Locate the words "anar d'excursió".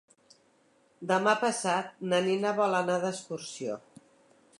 2.81-3.77